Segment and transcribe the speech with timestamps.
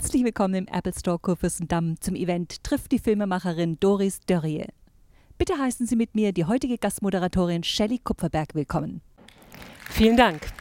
[0.00, 4.64] Herzlich willkommen im Apple Store Kurfürstendamm zum Event Trifft die Filmemacherin Doris Dörrie.
[5.38, 9.00] Bitte heißen Sie mit mir die heutige Gastmoderatorin Shelley Kupferberg willkommen.
[9.90, 10.52] Vielen Dank.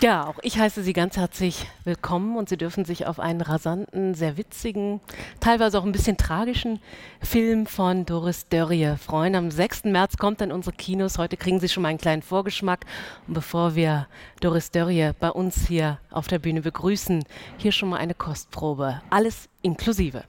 [0.00, 4.14] Ja, auch ich heiße Sie ganz herzlich willkommen und Sie dürfen sich auf einen rasanten,
[4.14, 5.00] sehr witzigen,
[5.40, 6.80] teilweise auch ein bisschen tragischen
[7.22, 9.34] Film von Doris Dörrie freuen.
[9.36, 9.84] Am 6.
[9.84, 11.16] März kommt dann unsere Kinos.
[11.16, 12.84] Heute kriegen Sie schon mal einen kleinen Vorgeschmack.
[13.28, 14.08] Und bevor wir
[14.40, 17.24] Doris Dörrie bei uns hier auf der Bühne begrüßen,
[17.56, 19.00] hier schon mal eine Kostprobe.
[19.10, 20.24] Alles inklusive.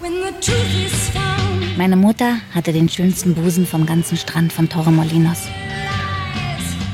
[0.00, 1.13] When the truth is.
[1.76, 5.48] Meine Mutter hatte den schönsten Busen vom ganzen Strand von Torremolinos.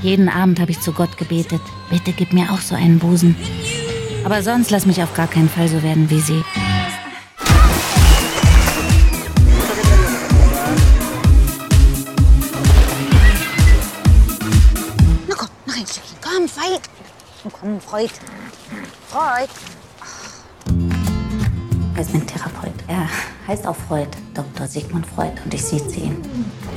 [0.01, 3.37] Jeden Abend habe ich zu Gott gebetet, bitte gib mir auch so einen Busen.
[4.24, 6.43] Aber sonst lass mich auf gar keinen Fall so werden wie sie.
[15.29, 16.16] Na komm, noch ein Stückchen.
[16.23, 16.80] Komm, Freud.
[17.52, 18.10] Komm, Freud.
[19.09, 19.51] Freud.
[21.95, 22.73] Er ist mein Therapeut.
[22.88, 23.07] Er
[23.51, 24.68] heißt auch Freud, Dr.
[24.68, 26.16] Sigmund Freud, und ich sieze ihn.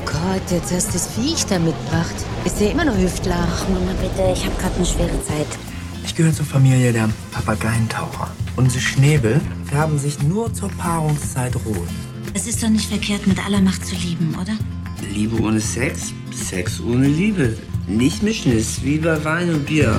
[0.05, 2.16] Gott, jetzt hast du das Viech da mitgebracht.
[2.45, 3.47] Ist der immer noch Hüftler?
[3.47, 5.47] Ach, Mama, bitte, ich habe gerade eine schwere Zeit.
[6.03, 8.31] Ich gehöre zur Familie der Papageientaucher.
[8.55, 11.88] Unsere Schnäbel färben sich nur zur Paarungszeit rot.
[12.33, 14.57] Es ist doch nicht verkehrt, mit aller Macht zu lieben, oder?
[15.13, 17.55] Liebe ohne Sex, Sex ohne Liebe.
[17.88, 19.95] Nicht mischen ist wie bei Wein und Bier.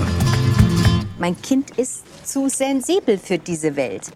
[1.20, 4.10] Mein Kind ist zu sensibel für diese Welt.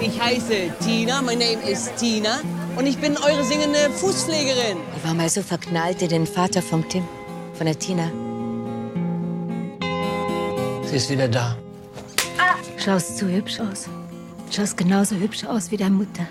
[0.00, 2.40] Ich heiße Tina, my name is Tina
[2.76, 4.78] und ich bin eure singende Fußpflegerin.
[4.96, 7.04] Ich war mal so verknallt in den Vater vom Tim,
[7.54, 8.10] von der Tina.
[10.84, 11.56] Sie ist wieder da.
[12.76, 13.88] Schaust so hübsch aus.
[14.50, 16.26] Schaust genauso hübsch aus wie deine Mutter.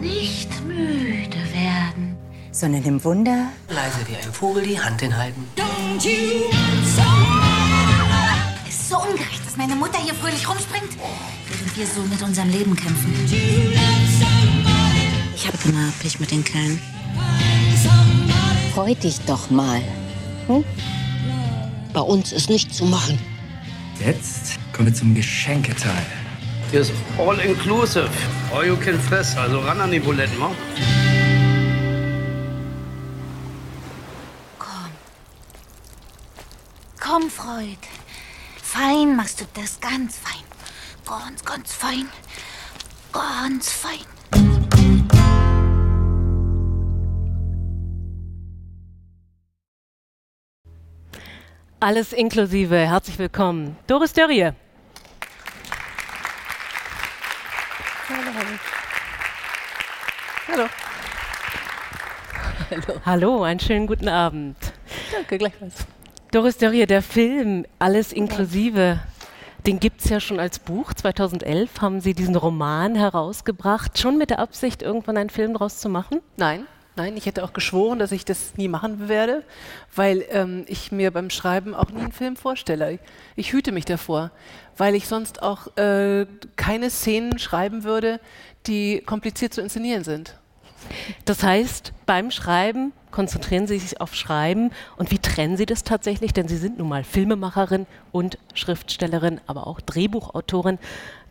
[0.00, 2.16] Nicht müde werden.
[2.52, 5.46] Sondern im Wunder Leise wie ein Vogel die Hand hinhalten.
[8.66, 10.96] Es ist so ungerecht, dass meine Mutter hier fröhlich rumspringt,
[11.76, 13.12] wir so mit unserem Leben kämpfen.
[15.34, 16.80] Ich habe immer Pech mit den Kerlen.
[18.72, 19.82] Freu dich doch mal.
[21.92, 23.18] Bei uns ist nichts zu machen.
[24.04, 26.06] Jetzt kommen wir zum Geschenketeil.
[26.70, 28.10] Hier ist all inclusive.
[28.54, 29.36] All you can fress.
[29.36, 30.50] Also ran an die Buletten, wa?
[34.58, 34.90] Komm.
[37.00, 37.78] Komm, Freud.
[38.62, 40.45] Fein machst du das, ganz fein.
[41.06, 42.08] Ganz, ganz fein.
[43.12, 44.00] Ganz fein.
[51.78, 52.76] Alles inklusive.
[52.76, 53.76] Herzlich willkommen.
[53.86, 54.50] Doris Dörrie.
[60.48, 60.68] Hallo.
[63.04, 64.56] Hallo, einen schönen guten Abend.
[65.12, 65.86] Danke, gleichfalls.
[66.32, 68.98] Doris Dörrie, der Film Alles inklusive,
[69.66, 70.94] den gibt es ja schon als Buch.
[70.94, 75.88] 2011 haben Sie diesen Roman herausgebracht, schon mit der Absicht, irgendwann einen Film daraus zu
[75.88, 76.20] machen?
[76.36, 79.42] Nein, nein, ich hätte auch geschworen, dass ich das nie machen werde,
[79.94, 82.92] weil ähm, ich mir beim Schreiben auch nie einen Film vorstelle.
[82.92, 83.00] Ich,
[83.34, 84.30] ich hüte mich davor,
[84.76, 88.20] weil ich sonst auch äh, keine Szenen schreiben würde,
[88.66, 90.38] die kompliziert zu inszenieren sind.
[91.24, 94.72] Das heißt, beim Schreiben konzentrieren Sie sich auf Schreiben.
[94.98, 96.34] Und wie trennen Sie das tatsächlich?
[96.34, 100.78] Denn Sie sind nun mal Filmemacherin und Schriftstellerin, aber auch Drehbuchautorin.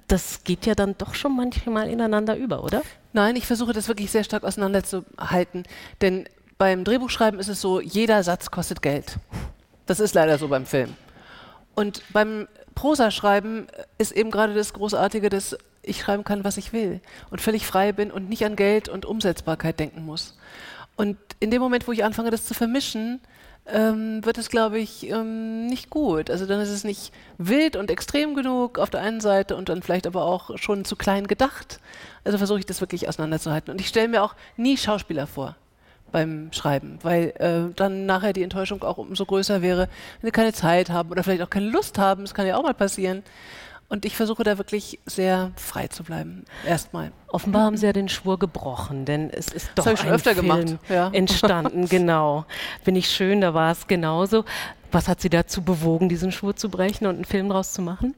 [0.08, 2.82] Das geht ja dann doch schon manchmal ineinander über, oder?
[3.14, 5.64] Nein, ich versuche das wirklich sehr stark auseinanderzuhalten,
[6.02, 9.18] denn beim Drehbuchschreiben ist es so, jeder Satz kostet Geld.
[9.86, 10.96] Das ist leider so beim Film.
[11.76, 13.68] Und beim Prosaschreiben
[14.00, 17.92] ist eben gerade das Großartige, dass ich schreiben kann, was ich will und völlig frei
[17.92, 20.36] bin und nicht an Geld und Umsetzbarkeit denken muss.
[20.96, 23.22] Und in dem Moment, wo ich anfange, das zu vermischen,
[23.68, 26.30] ähm, wird es, glaube ich, ähm, nicht gut.
[26.30, 29.82] Also dann ist es nicht wild und extrem genug auf der einen Seite und dann
[29.82, 31.80] vielleicht aber auch schon zu klein gedacht.
[32.24, 33.72] Also versuche ich das wirklich auseinanderzuhalten.
[33.72, 35.56] Und ich stelle mir auch nie Schauspieler vor
[36.12, 39.90] beim Schreiben, weil äh, dann nachher die Enttäuschung auch umso größer wäre,
[40.22, 42.22] wenn sie keine Zeit haben oder vielleicht auch keine Lust haben.
[42.22, 43.24] Das kann ja auch mal passieren.
[43.88, 46.44] Und ich versuche da wirklich sehr frei zu bleiben.
[46.66, 47.12] Erstmal.
[47.28, 50.48] Offenbar haben Sie ja den Schwur gebrochen, denn es ist doch Das ein öfter Film
[50.48, 51.10] gemacht, ja.
[51.10, 51.86] entstanden.
[51.90, 52.46] genau.
[52.84, 54.44] Bin ich schön, da war es genauso.
[54.92, 58.16] Was hat Sie dazu bewogen, diesen Schwur zu brechen und einen Film draus zu machen?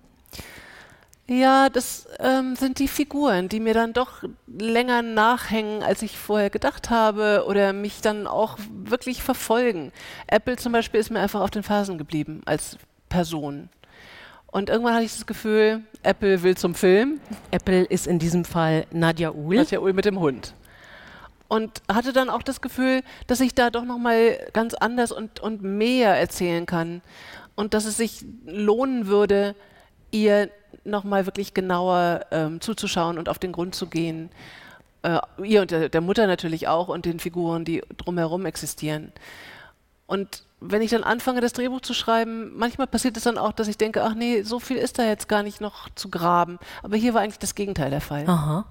[1.30, 6.50] Ja, das ähm, sind die Figuren, die mir dann doch länger nachhängen, als ich vorher
[6.50, 9.92] gedacht habe oder mich dann auch wirklich verfolgen.
[10.28, 12.78] Apple zum Beispiel ist mir einfach auf den Fersen geblieben als
[13.10, 13.68] Person.
[14.58, 17.20] Und irgendwann hatte ich das Gefühl, Apple will zum Film.
[17.52, 19.58] Apple ist in diesem Fall Nadja Uhl.
[19.58, 20.56] Nadja Uhl mit dem Hund.
[21.48, 25.62] Und hatte dann auch das Gefühl, dass ich da doch nochmal ganz anders und, und
[25.62, 27.04] mehr erzählen kann.
[27.54, 29.54] Und dass es sich lohnen würde,
[30.10, 30.50] ihr
[30.84, 34.32] nochmal wirklich genauer ähm, zuzuschauen und auf den Grund zu gehen.
[35.04, 39.12] Äh, ihr und der, der Mutter natürlich auch und den Figuren, die drumherum existieren.
[40.08, 43.68] Und wenn ich dann anfange, das Drehbuch zu schreiben, manchmal passiert es dann auch, dass
[43.68, 46.58] ich denke, ach nee, so viel ist da jetzt gar nicht noch zu graben.
[46.82, 48.24] Aber hier war eigentlich das Gegenteil der Fall.
[48.28, 48.66] Aha.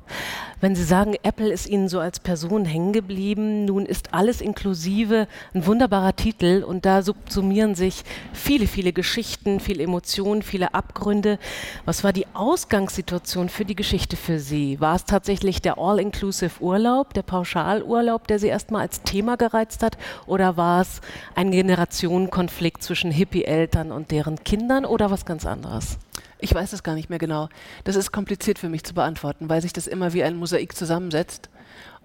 [0.60, 5.28] Wenn Sie sagen, Apple ist Ihnen so als Person hängen geblieben, nun ist alles inklusive
[5.54, 8.02] ein wunderbarer Titel und da subsumieren sich
[8.32, 11.38] viele, viele Geschichten, viele Emotionen, viele Abgründe.
[11.84, 14.80] Was war die Ausgangssituation für die Geschichte für Sie?
[14.80, 19.98] War es tatsächlich der All-Inclusive Urlaub, der Pauschalurlaub, der Sie erstmal als Thema gereizt hat?
[20.26, 21.00] Oder war es
[21.36, 25.98] ein General Generationenkonflikt zwischen Hippie-Eltern und deren Kindern oder was ganz anderes?
[26.38, 27.50] Ich weiß es gar nicht mehr genau.
[27.84, 31.50] Das ist kompliziert für mich zu beantworten, weil sich das immer wie ein Mosaik zusammensetzt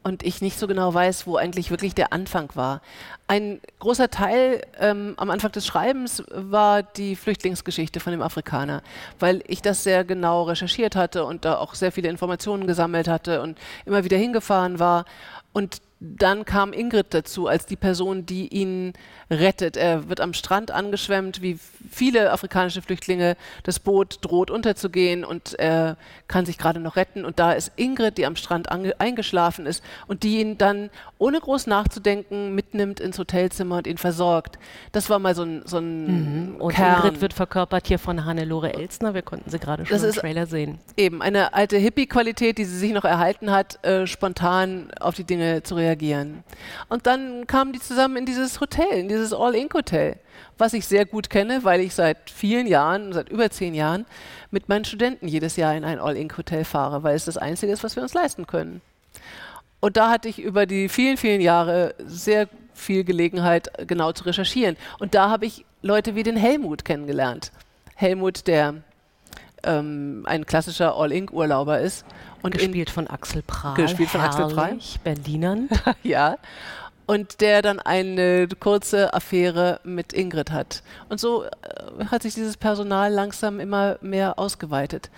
[0.04, 2.82] und ich nicht so genau weiß, wo eigentlich wirklich der Anfang war.
[3.28, 8.82] Ein großer Teil ähm, am Anfang des Schreibens war die Flüchtlingsgeschichte von dem Afrikaner,
[9.20, 13.42] weil ich das sehr genau recherchiert hatte und da auch sehr viele Informationen gesammelt hatte
[13.42, 15.06] und immer wieder hingefahren war.
[15.54, 18.94] Und dann kam Ingrid dazu als die Person, die ihn
[19.30, 19.78] rettet.
[19.78, 21.60] Er wird am Strand angeschwemmt, wie
[21.92, 23.38] viele afrikanische Flüchtlinge.
[23.62, 27.24] Das Boot droht unterzugehen und er kann sich gerade noch retten.
[27.24, 30.90] Und da ist Ingrid, die am Strand eingeschlafen ist und die ihn dann
[31.20, 34.58] ohne groß nachzudenken mitnimmt ins Hotelzimmer und ihn versorgt.
[34.94, 36.56] Das war mal so ein, so ein mhm.
[36.56, 36.96] Und Kern.
[36.98, 39.14] Ingrid wird verkörpert hier von Hannelore Elsner.
[39.14, 40.80] Wir konnten sie gerade schon Das im Trailer sehen.
[40.98, 45.62] Eben eine alte Hippie-Qualität, die sie sich noch erhalten hat, äh, spontan auf die Dinge
[45.62, 45.91] zu reagieren.
[46.90, 50.18] Und dann kamen die zusammen in dieses Hotel, in dieses All-Ink-Hotel,
[50.58, 54.06] was ich sehr gut kenne, weil ich seit vielen Jahren, seit über zehn Jahren,
[54.52, 57.96] mit meinen Studenten jedes Jahr in ein All-Ink-Hotel fahre, weil es das Einzige ist, was
[57.96, 58.82] wir uns leisten können.
[59.80, 64.78] Und da hatte ich über die vielen, vielen Jahre sehr viel Gelegenheit, genau zu recherchieren.
[65.00, 67.52] Und da habe ich Leute wie den Helmut kennengelernt.
[67.96, 68.84] Helmut, der
[69.64, 72.06] ähm, ein klassischer All-Ink-Urlauber ist.
[72.42, 73.76] Und gespielt von Axel Prahl.
[73.76, 74.80] Gespielt von Axel Prahl.
[75.04, 75.70] Berlinern.
[76.04, 76.38] ja.
[77.06, 80.82] Und der dann eine kurze Affäre mit Ingrid hat.
[81.10, 85.10] Und so äh, hat sich dieses Personal langsam immer mehr ausgeweitet.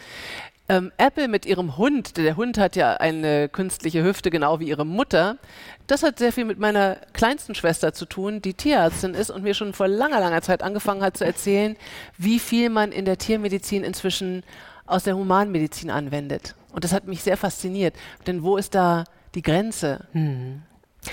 [0.74, 4.88] Ähm, Apple mit ihrem Hund, der Hund hat ja eine künstliche Hüfte, genau wie ihre
[4.88, 5.38] Mutter.
[5.86, 9.54] Das hat sehr viel mit meiner kleinsten Schwester zu tun, die Tierärztin ist und mir
[9.54, 11.75] schon vor langer, langer Zeit angefangen hat zu erzählen,
[12.18, 14.42] wie viel man in der Tiermedizin inzwischen
[14.88, 16.56] aus der Humanmedizin anwendet.
[16.72, 17.96] Und das hat mich sehr fasziniert.
[18.25, 19.04] Denn wo ist da
[19.36, 20.08] die Grenze?
[20.14, 20.64] Hm.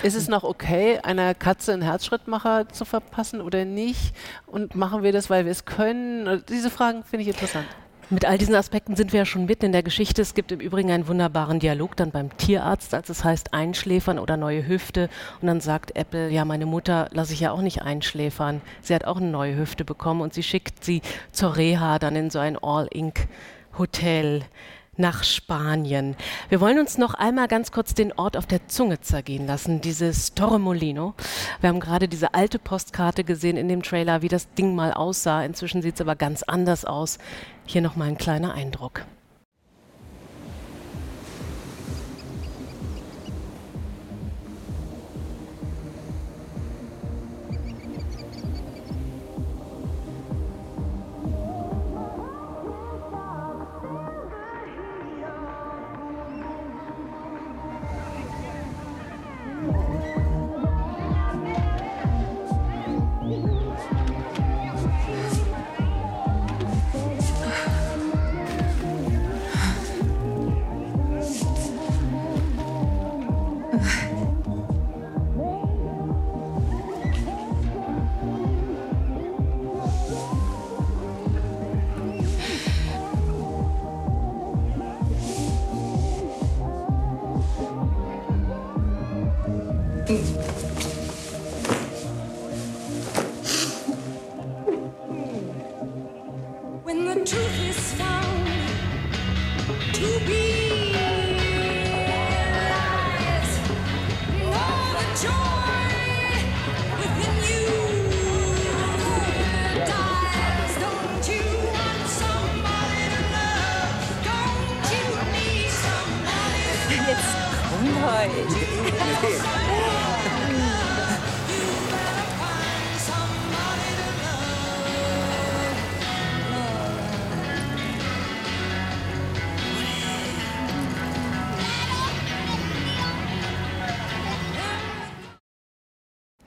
[0.03, 4.15] Ist es noch okay, einer Katze einen Herzschrittmacher zu verpassen oder nicht?
[4.47, 6.43] Und machen wir das, weil wir es können?
[6.49, 7.67] Diese Fragen finde ich interessant.
[8.13, 10.21] Mit all diesen Aspekten sind wir ja schon mitten in der Geschichte.
[10.21, 14.37] Es gibt im Übrigen einen wunderbaren Dialog dann beim Tierarzt, als es heißt Einschläfern oder
[14.37, 15.09] neue Hüfte.
[15.41, 18.63] Und dann sagt Apple, ja, meine Mutter lasse ich ja auch nicht einschläfern.
[18.83, 22.31] Sie hat auch eine neue Hüfte bekommen und sie schickt sie zur Reha dann in
[22.31, 24.43] so ein All-Ink-Hotel
[24.97, 26.17] nach Spanien.
[26.49, 30.35] Wir wollen uns noch einmal ganz kurz den Ort auf der Zunge zergehen lassen, dieses
[30.35, 31.15] Torremolino.
[31.61, 35.45] Wir haben gerade diese alte Postkarte gesehen in dem Trailer, wie das Ding mal aussah.
[35.45, 37.19] Inzwischen sieht es aber ganz anders aus.
[37.73, 39.05] Hier noch mal ein kleiner Eindruck.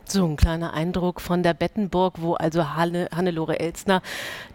[0.05, 4.01] So ein kleiner Eindruck von der Bettenburg, wo also Hanne, Hannelore Elsner,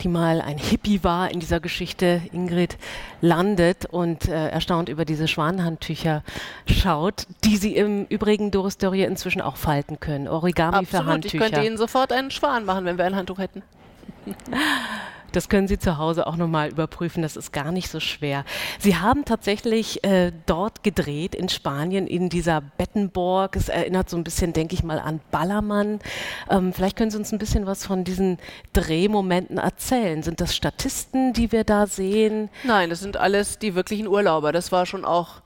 [0.02, 2.76] die mal ein Hippie war in dieser Geschichte, Ingrid,
[3.20, 6.22] landet und äh, erstaunt über diese Schwanhandtücher
[6.66, 10.28] schaut, die sie im Übrigen Doris Dörrie inzwischen auch falten können.
[10.28, 11.44] Origami für Absolut, ich Handtücher.
[11.44, 13.62] könnte Ihnen sofort einen Schwan machen, wenn wir ein Handtuch hätten.
[15.32, 18.44] Das können Sie zu Hause auch nochmal überprüfen, das ist gar nicht so schwer.
[18.78, 23.56] Sie haben tatsächlich äh, dort gedreht, in Spanien, in dieser Bettenburg.
[23.56, 26.00] Es erinnert so ein bisschen, denke ich mal, an Ballermann.
[26.50, 28.38] Ähm, vielleicht können Sie uns ein bisschen was von diesen
[28.72, 30.22] Drehmomenten erzählen.
[30.22, 32.48] Sind das Statisten, die wir da sehen?
[32.64, 34.52] Nein, das sind alles die wirklichen Urlauber.
[34.52, 35.42] Das war schon auch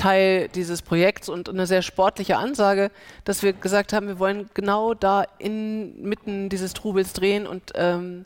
[0.00, 2.90] Teil dieses Projekts und eine sehr sportliche Ansage,
[3.24, 8.24] dass wir gesagt haben, wir wollen genau da inmitten dieses Trubels drehen und ähm,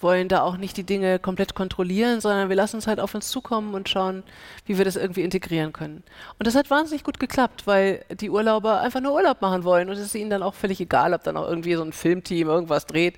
[0.00, 3.28] wollen da auch nicht die Dinge komplett kontrollieren, sondern wir lassen es halt auf uns
[3.28, 4.24] zukommen und schauen,
[4.66, 6.02] wie wir das irgendwie integrieren können.
[6.40, 9.94] Und das hat wahnsinnig gut geklappt, weil die Urlauber einfach nur Urlaub machen wollen und
[9.94, 12.86] es ist ihnen dann auch völlig egal, ob dann auch irgendwie so ein Filmteam irgendwas
[12.86, 13.16] dreht.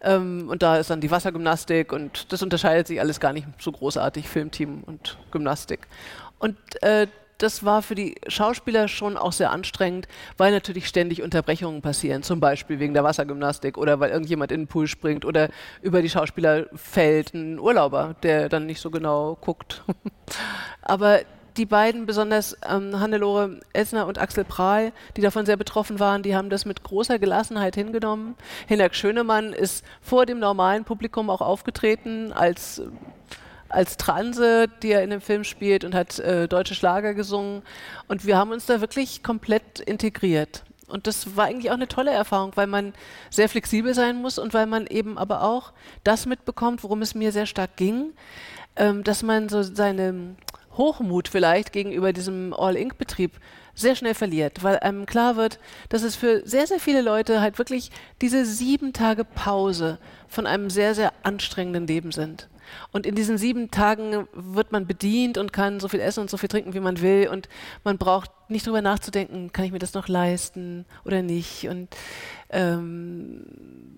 [0.00, 3.70] Ähm, und da ist dann die Wassergymnastik und das unterscheidet sich alles gar nicht so
[3.70, 5.86] großartig, Filmteam und Gymnastik.
[6.38, 7.06] Und äh,
[7.38, 12.40] das war für die Schauspieler schon auch sehr anstrengend, weil natürlich ständig Unterbrechungen passieren, zum
[12.40, 15.48] Beispiel wegen der Wassergymnastik oder weil irgendjemand in den Pool springt oder
[15.82, 19.82] über die Schauspieler fällt ein Urlauber, der dann nicht so genau guckt.
[20.82, 21.20] Aber
[21.56, 26.34] die beiden, besonders ähm, Hannelore Essner und Axel Prahl, die davon sehr betroffen waren, die
[26.34, 28.34] haben das mit großer Gelassenheit hingenommen.
[28.66, 32.82] Hinak Schönemann ist vor dem normalen Publikum auch aufgetreten als
[33.74, 37.62] als Transe, die er in dem Film spielt und hat äh, deutsche Schlager gesungen.
[38.08, 40.64] Und wir haben uns da wirklich komplett integriert.
[40.86, 42.92] Und das war eigentlich auch eine tolle Erfahrung, weil man
[43.30, 45.72] sehr flexibel sein muss und weil man eben aber auch
[46.04, 48.12] das mitbekommt, worum es mir sehr stark ging,
[48.76, 50.36] ähm, dass man so seine
[50.76, 53.32] Hochmut vielleicht gegenüber diesem All-Ink-Betrieb
[53.74, 57.58] sehr schnell verliert, weil einem klar wird, dass es für sehr, sehr viele Leute halt
[57.58, 57.90] wirklich
[58.20, 62.48] diese sieben Tage Pause von einem sehr, sehr anstrengenden Leben sind.
[62.92, 66.36] Und in diesen sieben Tagen wird man bedient und kann so viel essen und so
[66.36, 67.28] viel trinken, wie man will.
[67.28, 67.48] Und
[67.84, 71.68] man braucht nicht drüber nachzudenken, kann ich mir das noch leisten oder nicht.
[71.68, 71.88] Und
[72.50, 73.44] ähm,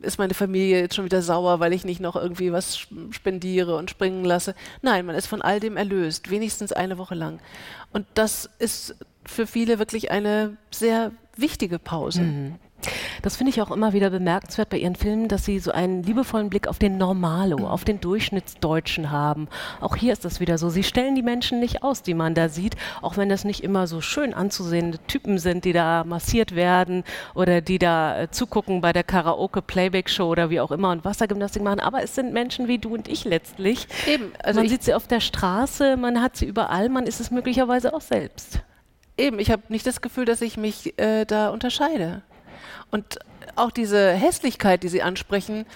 [0.03, 3.91] ist meine Familie jetzt schon wieder sauer, weil ich nicht noch irgendwie was spendiere und
[3.91, 4.55] springen lasse.
[4.83, 7.41] Nein, man ist von all dem erlöst, wenigstens eine Woche lang.
[7.93, 8.95] Und das ist
[9.25, 12.23] für viele wirklich eine sehr wichtige Pause.
[12.23, 12.55] Mhm.
[13.23, 16.51] Das finde ich auch immer wieder bemerkenswert bei Ihren Filmen, dass Sie so einen liebevollen
[16.51, 19.49] Blick auf den Normalo, auf den Durchschnittsdeutschen haben.
[19.81, 20.69] Auch hier ist das wieder so.
[20.69, 23.87] Sie stellen die Menschen nicht aus, die man da sieht, auch wenn das nicht immer
[23.87, 27.05] so schön anzusehende Typen sind, die da massiert werden
[27.35, 31.81] oder die da äh, zugucken bei der Karaoke-Playback-Show oder wie auch immer und Wassergymnastik machen.
[31.81, 33.89] Aber es sind Menschen wie du und ich letztlich.
[34.07, 34.33] Eben.
[34.43, 37.95] Also man sieht sie auf der Straße, man hat sie überall, man ist es möglicherweise
[37.95, 38.61] auch selbst.
[39.19, 42.23] Eben, ich habe nicht das Gefühl, dass ich mich äh, da unterscheide.
[42.91, 43.19] Und
[43.57, 45.67] auch diese Hässlichkeit, die Sie ansprechen,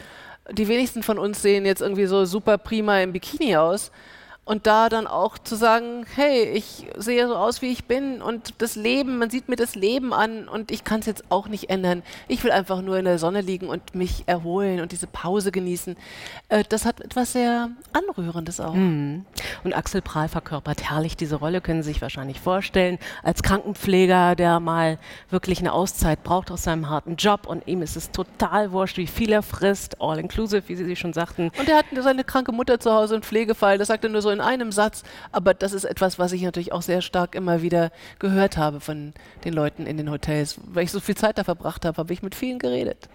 [0.50, 3.90] die wenigsten von uns sehen jetzt irgendwie so super prima im Bikini aus.
[4.44, 8.54] Und da dann auch zu sagen, hey, ich sehe so aus, wie ich bin und
[8.58, 11.70] das Leben, man sieht mir das Leben an und ich kann es jetzt auch nicht
[11.70, 12.02] ändern.
[12.26, 15.96] Ich will einfach nur in der Sonne liegen und mich erholen und diese Pause genießen.
[16.48, 18.74] Äh, das hat etwas sehr Anrührendes auch.
[18.74, 19.24] Mhm.
[19.62, 24.58] Und Axel Prahl verkörpert herrlich diese Rolle, können Sie sich wahrscheinlich vorstellen, als Krankenpfleger, der
[24.58, 28.96] mal wirklich eine Auszeit braucht aus seinem harten Job und ihm ist es total wurscht,
[28.96, 31.52] wie viel er frisst, all inclusive, wie Sie schon sagten.
[31.58, 34.29] Und er hat seine kranke Mutter zu Hause, einen Pflegefall, das sagt er nur so
[34.30, 37.90] in einem Satz, aber das ist etwas, was ich natürlich auch sehr stark immer wieder
[38.18, 39.12] gehört habe von
[39.44, 40.58] den Leuten in den Hotels.
[40.64, 43.08] Weil ich so viel Zeit da verbracht habe, habe ich mit vielen geredet.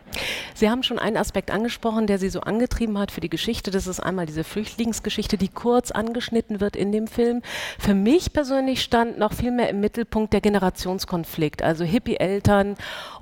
[0.54, 3.72] Sie haben schon einen Aspekt angesprochen, der Sie so angetrieben hat für die Geschichte.
[3.72, 7.42] Das ist einmal diese Flüchtlingsgeschichte, die kurz angeschnitten wird in dem Film.
[7.80, 12.76] Für mich persönlich stand noch viel mehr im Mittelpunkt der Generationskonflikt, also Hippie-Eltern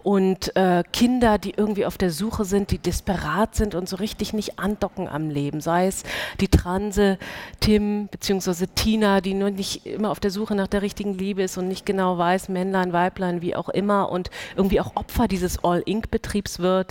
[0.03, 4.33] und äh, Kinder, die irgendwie auf der Suche sind, die desperat sind und so richtig
[4.33, 5.61] nicht andocken am Leben.
[5.61, 6.03] Sei es
[6.39, 7.17] die Transe
[7.61, 8.67] Tim bzw.
[8.75, 11.85] Tina, die nur nicht immer auf der Suche nach der richtigen Liebe ist und nicht
[11.85, 16.82] genau weiß, Männlein, Weiblein, wie auch immer und irgendwie auch Opfer dieses All-Ink-Betriebs wird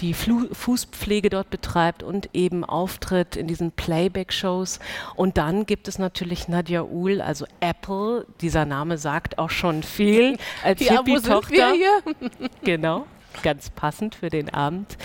[0.00, 4.78] die Flu Fußpflege dort betreibt und eben auftritt in diesen Playback-Shows.
[5.14, 8.26] Und dann gibt es natürlich Nadja Uhl, also Apple.
[8.40, 10.36] Dieser Name sagt auch schon viel.
[10.62, 11.72] Als Ja, Hippie-Tochter.
[11.72, 12.02] hier?
[12.62, 13.06] Genau.
[13.42, 14.96] Ganz passend für den Abend,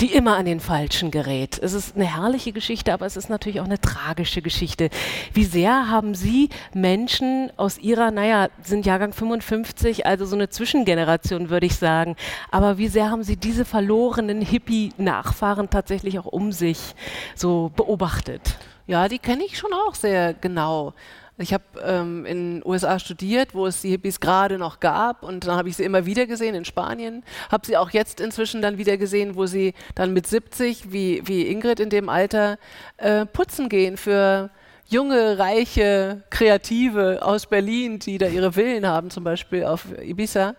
[0.00, 1.58] die immer an den Falschen gerät.
[1.62, 4.90] Es ist eine herrliche Geschichte, aber es ist natürlich auch eine tragische Geschichte.
[5.32, 11.50] Wie sehr haben Sie Menschen aus Ihrer, naja, sind Jahrgang 55, also so eine Zwischengeneration,
[11.50, 12.16] würde ich sagen,
[12.50, 16.94] aber wie sehr haben Sie diese verlorenen Hippie-Nachfahren tatsächlich auch um sich
[17.34, 18.56] so beobachtet?
[18.86, 20.94] Ja, die kenne ich schon auch sehr genau.
[21.40, 25.46] Ich habe ähm, in den USA studiert, wo es die Hippies gerade noch gab und
[25.46, 27.22] dann habe ich sie immer wieder gesehen in Spanien.
[27.50, 31.46] Habe sie auch jetzt inzwischen dann wieder gesehen, wo sie dann mit 70, wie, wie
[31.46, 32.58] Ingrid in dem Alter,
[32.96, 34.50] äh, putzen gehen für
[34.88, 40.56] junge, reiche, Kreative aus Berlin, die da ihre Villen haben, zum Beispiel auf Ibiza.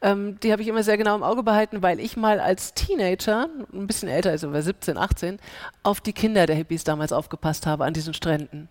[0.00, 3.48] Ähm, die habe ich immer sehr genau im Auge behalten, weil ich mal als Teenager,
[3.72, 5.38] ein bisschen älter, also war 17, 18,
[5.82, 8.68] auf die Kinder der Hippies damals aufgepasst habe an diesen Stränden.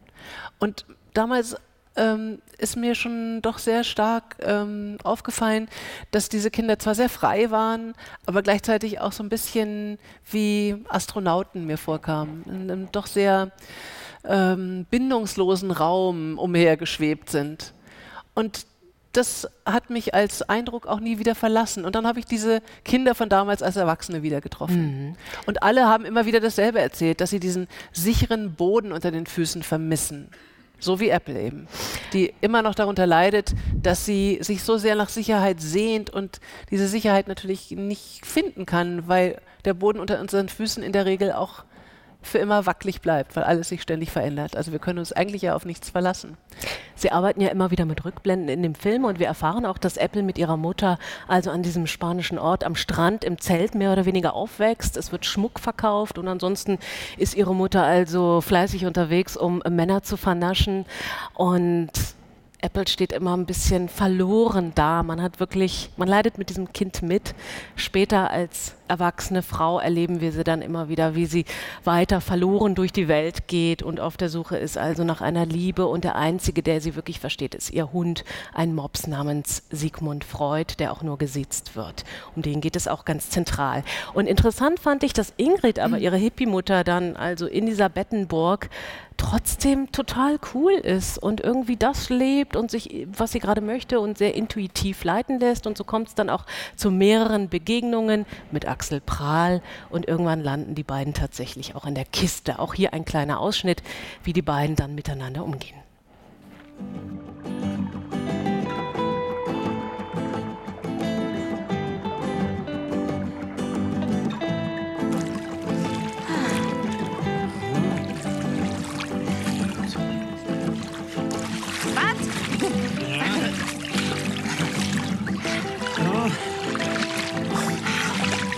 [0.60, 0.86] Und
[1.18, 1.56] damals
[1.96, 5.68] ähm, ist mir schon doch sehr stark ähm, aufgefallen,
[6.12, 7.94] dass diese Kinder zwar sehr frei waren,
[8.26, 9.98] aber gleichzeitig auch so ein bisschen
[10.32, 12.44] wie Astronauten mir vorkamen.
[12.46, 13.52] In einem doch sehr
[14.24, 17.74] ähm, bindungslosen Raum umhergeschwebt sind.
[18.36, 18.68] Und
[19.14, 21.86] das hat mich als Eindruck auch nie wieder verlassen.
[21.86, 25.18] Und dann habe ich diese Kinder von damals als Erwachsene wieder getroffen.
[25.48, 29.64] Und alle haben immer wieder dasselbe erzählt, dass sie diesen sicheren Boden unter den Füßen
[29.64, 30.30] vermissen.
[30.79, 31.67] So wie Apple eben,
[32.13, 36.88] die immer noch darunter leidet, dass sie sich so sehr nach Sicherheit sehnt und diese
[36.88, 41.63] Sicherheit natürlich nicht finden kann, weil der Boden unter unseren Füßen in der Regel auch
[42.22, 44.58] für immer wackelig bleibt, weil alles sich ständig verändert.
[44.58, 46.38] Also wir können uns eigentlich ja auf nichts verlassen.
[46.96, 49.98] Sie arbeiten ja immer wieder mit Rückblenden in dem Film und wir erfahren auch, dass
[49.98, 50.98] Apple mit ihrer Mutter
[51.28, 54.98] also an diesem spanischen Ort am Strand im Zelt mehr oder weniger aufwächst.
[54.98, 56.80] Es wird Schmuck verkauft und ansonsten
[57.18, 60.86] ist ihre Mutter also fleißig unterwegs, um Männer zu vernaschen
[61.34, 61.92] und
[62.60, 65.04] Apple steht immer ein bisschen verloren da.
[65.04, 67.36] Man hat wirklich, man leidet mit diesem Kind mit.
[67.76, 71.46] Später als erwachsene Frau erleben wir sie dann immer wieder, wie sie
[71.84, 75.88] weiter verloren durch die Welt geht und auf der Suche ist also nach einer Liebe.
[75.88, 80.75] Und der einzige, der sie wirklich versteht, ist ihr Hund, ein Mops namens Sigmund Freud,
[80.79, 82.06] der auch nur gesiezt wird.
[82.36, 83.84] Um den geht es auch ganz zentral.
[84.13, 88.70] Und interessant fand ich, dass Ingrid aber ihre Hippie-Mutter dann also in dieser Bettenburg
[89.17, 94.17] trotzdem total cool ist und irgendwie das lebt und sich, was sie gerade möchte und
[94.17, 95.67] sehr intuitiv leiten lässt.
[95.67, 100.75] Und so kommt es dann auch zu mehreren Begegnungen mit Axel Prahl und irgendwann landen
[100.75, 102.59] die beiden tatsächlich auch in der Kiste.
[102.59, 103.81] Auch hier ein kleiner Ausschnitt,
[104.24, 105.79] wie die beiden dann miteinander umgehen.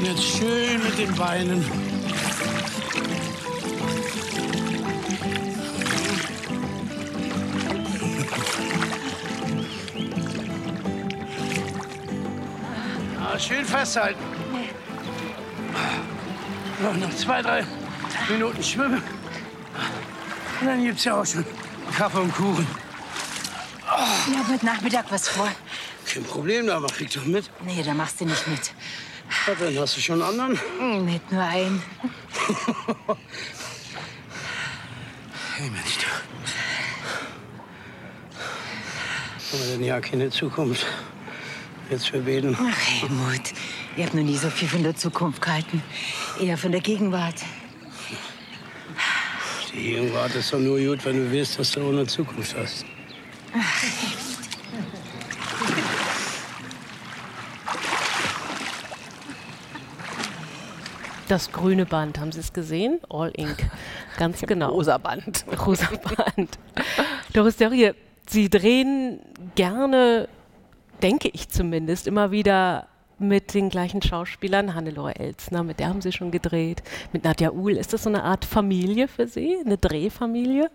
[0.09, 1.63] Jetzt schön mit den Beinen.
[13.21, 14.19] Ah, schön festhalten.
[16.81, 17.63] Noch, noch zwei, drei
[18.31, 19.03] Minuten schwimmen.
[20.59, 21.45] Und dann gibt's ja auch schon
[21.95, 22.65] Kaffee und Kuchen.
[24.27, 25.51] Ich habe heute Nachmittag was vor.
[26.11, 27.47] Kein Problem, da mach ich doch mit.
[27.63, 28.71] Nee, da machst du nicht mit.
[29.59, 30.59] Dann hast du schon einen anderen.
[30.79, 31.81] Hm, Mit nur einen.
[35.55, 36.05] Hey Mensch, du.
[39.51, 40.85] Haben wir denn ja keine Zukunft?
[41.89, 42.55] Jetzt wir beten.
[42.59, 43.41] Ach, Helmut,
[43.97, 45.81] ihr habt noch nie so viel von der Zukunft gehalten.
[46.39, 47.35] Eher von der Gegenwart.
[49.73, 52.85] Die Gegenwart ist doch nur gut, wenn du weißt, dass du eine Zukunft hast.
[61.29, 62.99] Das grüne Band, haben Sie es gesehen?
[63.07, 63.69] All Ink.
[64.17, 64.71] Ganz genau.
[64.71, 65.45] Rosa Band.
[65.63, 66.57] Rosa Band.
[67.33, 67.91] Doris Dörrie,
[68.27, 69.19] Sie drehen
[69.53, 70.27] gerne,
[71.03, 72.87] denke ich zumindest, immer wieder
[73.19, 74.73] mit den gleichen Schauspielern.
[74.73, 76.81] Hannelore Elsner, mit der haben Sie schon gedreht.
[77.13, 77.77] Mit Nadja Uhl.
[77.77, 79.55] Ist das so eine Art Familie für Sie?
[79.63, 80.71] Eine Drehfamilie?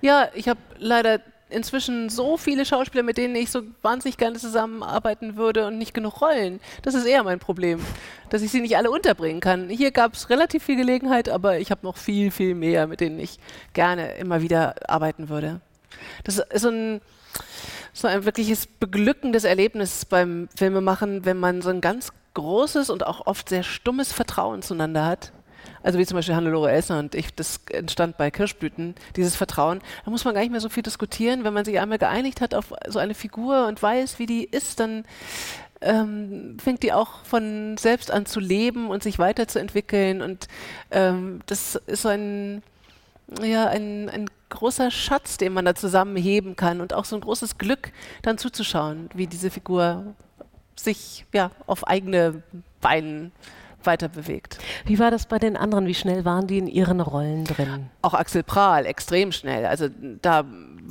[0.00, 5.36] Ja, ich habe leider inzwischen so viele Schauspieler, mit denen ich so wahnsinnig gerne zusammenarbeiten
[5.36, 6.60] würde und nicht genug Rollen.
[6.82, 7.80] Das ist eher mein Problem,
[8.30, 9.68] dass ich sie nicht alle unterbringen kann.
[9.68, 13.18] Hier gab es relativ viel Gelegenheit, aber ich habe noch viel, viel mehr, mit denen
[13.18, 13.38] ich
[13.72, 15.60] gerne immer wieder arbeiten würde.
[16.24, 17.00] Das ist so ein,
[17.92, 23.26] so ein wirkliches beglückendes Erlebnis beim Filmemachen, wenn man so ein ganz großes und auch
[23.26, 25.32] oft sehr stummes Vertrauen zueinander hat.
[25.82, 29.80] Also wie zum Beispiel Hannelore Elsner und ich, das entstand bei Kirschblüten, dieses Vertrauen.
[30.04, 31.44] Da muss man gar nicht mehr so viel diskutieren.
[31.44, 34.80] Wenn man sich einmal geeinigt hat auf so eine Figur und weiß, wie die ist,
[34.80, 35.04] dann
[35.80, 40.22] ähm, fängt die auch von selbst an zu leben und sich weiterzuentwickeln.
[40.22, 40.48] Und
[40.90, 42.62] ähm, das ist so ein,
[43.42, 47.56] ja, ein, ein großer Schatz, den man da zusammenheben kann und auch so ein großes
[47.56, 47.92] Glück,
[48.22, 50.14] dann zuzuschauen, wie diese Figur
[50.76, 52.42] sich ja, auf eigene
[52.80, 53.32] Beinen
[53.86, 54.58] weiter bewegt.
[54.84, 55.86] Wie war das bei den anderen?
[55.86, 57.90] Wie schnell waren die in ihren Rollen drin?
[58.02, 59.66] Auch Axel Prahl, extrem schnell.
[59.66, 59.88] Also
[60.22, 60.44] da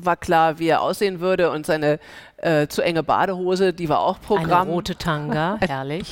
[0.04, 2.00] war klar, wie er aussehen würde und seine
[2.38, 4.68] äh, zu enge Badehose, die war auch Programm.
[4.68, 6.12] Eine rote Tanga, herrlich.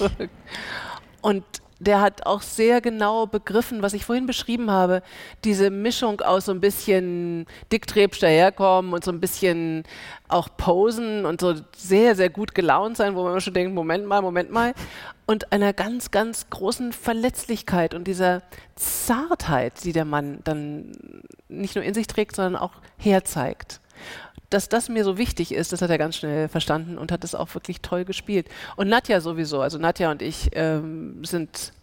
[1.21, 1.43] Und
[1.79, 5.03] der hat auch sehr genau begriffen, was ich vorhin beschrieben habe,
[5.43, 9.83] diese Mischung aus so ein bisschen dicktrebsch daherkommen und so ein bisschen
[10.27, 14.05] auch posen und so sehr, sehr gut gelaunt sein, wo man immer schon denkt, Moment
[14.05, 14.73] mal, Moment mal.
[15.25, 18.41] Und einer ganz, ganz großen Verletzlichkeit und dieser
[18.75, 20.91] Zartheit, die der Mann dann
[21.49, 23.81] nicht nur in sich trägt, sondern auch herzeigt
[24.49, 27.35] dass das mir so wichtig ist, das hat er ganz schnell verstanden und hat das
[27.35, 28.47] auch wirklich toll gespielt.
[28.75, 31.73] Und Nadja sowieso, also Nadja und ich ähm, sind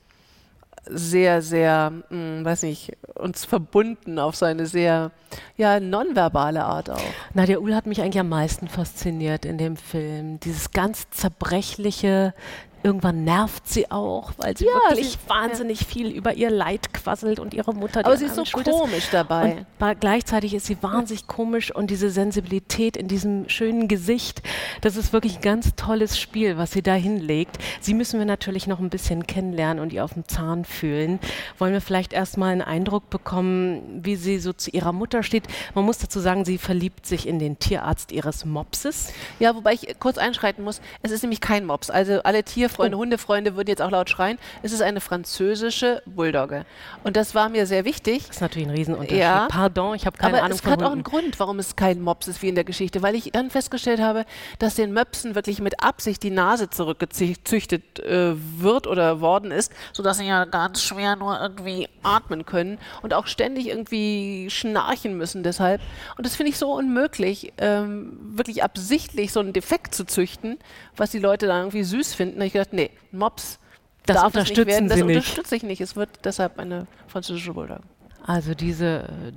[0.86, 5.12] sehr, sehr, mh, weiß nicht, uns verbunden auf so eine sehr,
[5.56, 7.00] ja, nonverbale Art auch.
[7.32, 10.40] Nadja Uhl hat mich eigentlich am meisten fasziniert in dem Film.
[10.40, 12.34] Dieses ganz zerbrechliche,
[12.84, 17.40] irgendwann nervt sie auch, weil sie Ja, wirklich sie- wahnsinnig viel über ihr Leid quasselt
[17.40, 18.04] und ihre Mutter.
[18.04, 19.64] Aber sie ist so komisch dabei.
[19.80, 24.42] Und gleichzeitig ist sie wahnsinnig komisch und diese Sensibilität in diesem schönen Gesicht,
[24.82, 27.58] das ist wirklich ein ganz tolles Spiel, was sie da hinlegt.
[27.80, 31.18] Sie müssen wir natürlich noch ein bisschen kennenlernen und ihr auf dem Zahn fühlen.
[31.58, 35.44] Wollen wir vielleicht erstmal einen Eindruck bekommen, wie sie so zu ihrer Mutter steht.
[35.74, 39.12] Man muss dazu sagen, sie verliebt sich in den Tierarzt ihres Mopses.
[39.38, 41.90] Ja, wobei ich kurz einschreiten muss, es ist nämlich kein Mops.
[41.90, 42.44] Also alle
[42.74, 44.38] Tierfreunde, Hundefreunde würden jetzt auch laut schreien.
[44.62, 46.64] Es ist eine französische Bulldogge.
[47.02, 48.26] Und das war mir sehr wichtig.
[48.26, 49.18] Das ist natürlich ein Riesenunterschied.
[49.18, 49.46] Ja.
[49.48, 51.02] Pardon, ich habe keine Aber Ahnung es von hat auch einen.
[51.04, 54.24] Grund, warum es kein Mops ist wie in der Geschichte, weil ich dann festgestellt habe,
[54.58, 60.18] dass den Möpsen wirklich mit Absicht die Nase zurückgezüchtet äh, wird oder worden ist, sodass
[60.18, 65.80] sie ja ganz schwer nur irgendwie atmen können und auch ständig irgendwie schnarchen müssen deshalb.
[66.16, 70.58] Und das finde ich so unmöglich, ähm, wirklich absichtlich so einen Defekt zu züchten,
[70.96, 72.38] was die Leute dann irgendwie süß finden.
[72.38, 73.58] Da ich gedacht, nee, Mops
[74.06, 74.88] Das darf es nicht unterstützen werden.
[74.88, 75.16] Das Sie nicht.
[75.16, 75.80] unterstütze ich nicht.
[75.80, 77.82] Es wird deshalb eine französische Bulldogge.
[78.26, 79.32] Also diese, äh,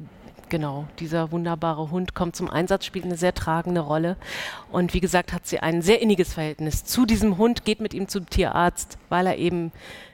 [0.49, 4.17] genau, dieser wunderbare Hund kommt zum Einsatz, spielt eine sehr tragende Rolle.
[4.71, 8.07] Und wie gesagt, hat sie ein sehr inniges Verhältnis zu diesem Hund, geht mit ihm
[8.07, 9.71] zum Tierarzt, weil er eben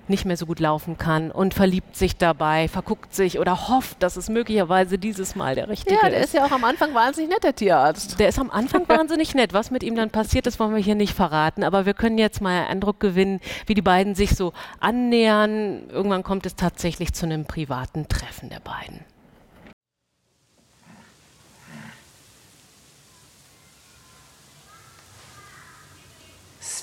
[0.07, 4.17] nicht mehr so gut laufen kann und verliebt sich dabei, verguckt sich oder hofft, dass
[4.17, 6.25] es möglicherweise dieses Mal der richtige Ja, der ist.
[6.25, 8.19] ist ja auch am Anfang wahnsinnig nett, der Tierarzt.
[8.19, 9.53] Der ist am Anfang wahnsinnig nett.
[9.53, 11.63] Was mit ihm dann passiert, das wollen wir hier nicht verraten.
[11.63, 15.87] Aber wir können jetzt mal einen Eindruck gewinnen, wie die beiden sich so annähern.
[15.89, 19.05] Irgendwann kommt es tatsächlich zu einem privaten Treffen der beiden.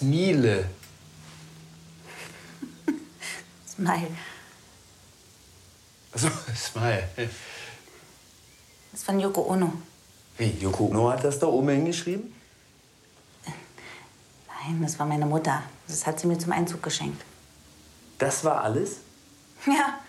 [0.00, 0.64] Smile.
[3.68, 4.16] Smile.
[6.12, 7.08] Also, Smile.
[7.16, 9.74] Das ist von Yoko Ono.
[10.38, 12.32] Wie, Yoko Ono hat das da oben hingeschrieben?
[13.44, 15.62] Nein, das war meine Mutter.
[15.86, 17.22] Das hat sie mir zum Einzug geschenkt.
[18.18, 19.00] Das war alles?
[19.66, 20.00] Ja.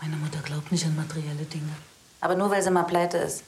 [0.00, 1.74] Meine Mutter glaubt nicht an materielle Dinge.
[2.22, 3.42] Aber nur, weil sie mal pleite ist.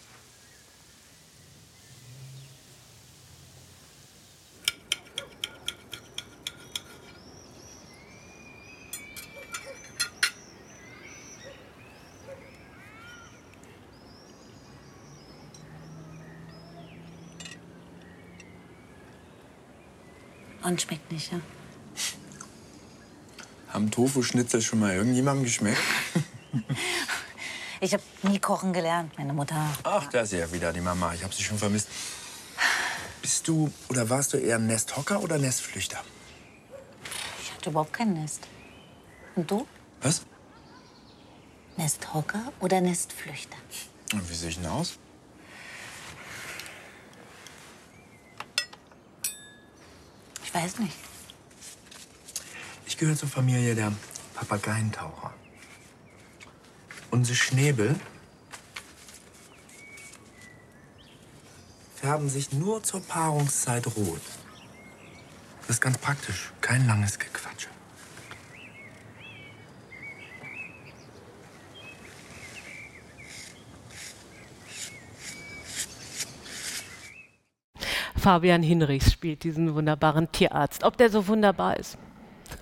[20.71, 21.41] Und schmeckt nicht, ja?
[23.71, 25.81] Haben Tofu-Schnitzel schon mal irgendjemandem geschmeckt?
[27.83, 29.57] Ich habe nie kochen gelernt, meine Mutter.
[29.85, 31.15] Ach, da ist sie ja wieder, die Mama.
[31.15, 31.89] Ich habe sie schon vermisst.
[33.23, 35.99] Bist du oder warst du eher ein Nesthocker oder Nestflüchter?
[37.43, 38.47] Ich hatte überhaupt kein Nest.
[39.35, 39.67] Und du?
[40.03, 40.27] Was?
[41.79, 43.57] Nesthocker oder Nestflüchter?
[44.13, 44.99] Und wie sehe ich denn aus?
[50.53, 50.97] Ich weiß nicht.
[52.85, 53.93] Ich gehöre zur Familie der
[54.35, 55.33] Papageientaucher.
[57.13, 57.95] Unsere Schnäbel
[61.95, 64.21] färben sich nur zur Paarungszeit rot.
[65.61, 66.51] Das ist ganz praktisch.
[66.61, 67.69] Kein langes Gequatsche.
[78.21, 80.85] Fabian Hinrichs spielt diesen wunderbaren Tierarzt.
[80.85, 81.97] Ob der so wunderbar ist?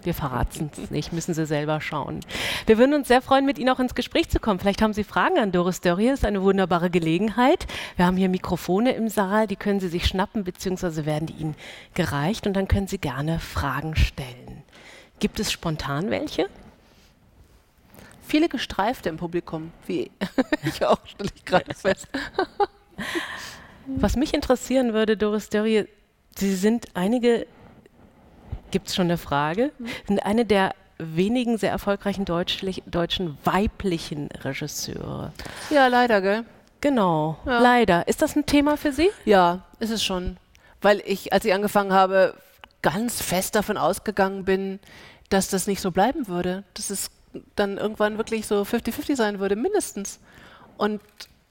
[0.05, 2.21] Wir verraten es nicht, müssen Sie selber schauen.
[2.67, 4.61] Wir würden uns sehr freuen, mit Ihnen auch ins Gespräch zu kommen.
[4.61, 7.67] Vielleicht haben Sie Fragen an Doris Dörrie, ist eine wunderbare Gelegenheit.
[7.97, 11.57] Wir haben hier Mikrofone im Saal, die können Sie sich schnappen, beziehungsweise werden die Ihnen
[11.95, 14.63] gereicht und dann können Sie gerne Fragen stellen.
[15.19, 16.47] Gibt es spontan welche?
[18.23, 20.11] Viele Gestreifte im Publikum, wie
[20.65, 22.07] ich auch, stelle ich gerade fest.
[23.97, 25.87] Was mich interessieren würde, Doris Dörrie,
[26.37, 27.47] Sie sind einige,
[28.71, 29.73] gibt es schon eine Frage,
[30.07, 35.33] sind eine der wenigen sehr erfolgreichen deutschlich, deutschen weiblichen Regisseure.
[35.71, 36.45] Ja, leider, gell?
[36.81, 37.61] Genau, Ja.
[37.61, 38.07] leider.
[38.07, 39.11] Ist das ein Thema für Sie?
[39.25, 40.37] Ja, ist es schon.
[40.81, 42.35] Weil ich, als ich angefangen habe,
[42.83, 44.79] ganz fest davon ausgegangen bin,
[45.31, 46.63] dass das nicht so bleiben würde.
[46.75, 47.11] Dass es
[47.57, 50.21] dann irgendwann wirklich so 50-50 sein würde, mindestens.
[50.77, 51.01] Und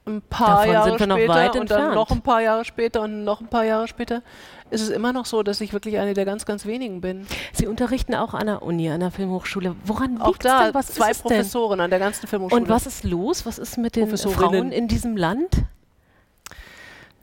[0.08, 2.66] ein paar Davon Jahre sind wir noch später weit und dann noch ein paar Jahre
[2.66, 4.22] später und noch ein paar Jahre später
[4.70, 7.26] ist es immer noch so, dass ich wirklich eine der ganz, ganz wenigen bin.
[7.54, 9.76] Sie unterrichten auch an der Uni, an der Filmhochschule.
[9.86, 10.74] Woran liegt da denn?
[10.74, 11.22] Was zwei denn?
[11.22, 12.64] Professoren an der ganzen Filmhochschule.
[12.64, 13.46] Und was ist los?
[13.46, 14.18] Was ist mit den.
[14.18, 15.50] Frauen in diesem Land?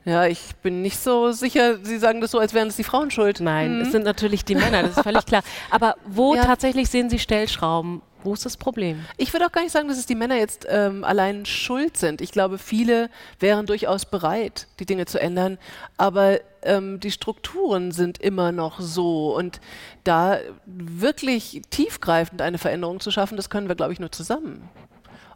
[0.05, 3.09] Ja, ich bin nicht so sicher, Sie sagen das so, als wären es die Frauen
[3.09, 3.39] schuld.
[3.39, 3.81] Nein, Mhm.
[3.81, 5.41] es sind natürlich die Männer, das ist völlig klar.
[5.71, 6.43] Aber wo Ja.
[6.45, 8.03] tatsächlich sehen Sie Stellschrauben?
[8.33, 9.05] Das Problem?
[9.17, 12.21] Ich würde auch gar nicht sagen, dass es die Männer jetzt ähm, allein schuld sind.
[12.21, 13.09] Ich glaube, viele
[13.39, 15.57] wären durchaus bereit, die Dinge zu ändern,
[15.97, 19.35] aber ähm, die Strukturen sind immer noch so.
[19.35, 19.61] Und
[20.03, 24.69] da wirklich tiefgreifend eine Veränderung zu schaffen, das können wir, glaube ich, nur zusammen.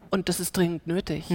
[0.09, 1.29] Und das ist dringend nötig.